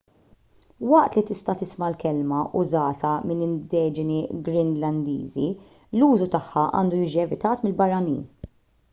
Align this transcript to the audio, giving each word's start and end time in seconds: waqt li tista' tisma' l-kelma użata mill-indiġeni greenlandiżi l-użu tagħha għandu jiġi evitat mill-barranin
waqt 0.91 1.13
li 1.17 1.21
tista' 1.29 1.55
tisma' 1.59 1.89
l-kelma 1.91 2.39
użata 2.61 3.11
mill-indiġeni 3.31 4.17
greenlandiżi 4.47 5.47
l-użu 5.99 6.29
tagħha 6.37 6.63
għandu 6.79 7.03
jiġi 7.03 7.21
evitat 7.25 7.63
mill-barranin 7.67 8.25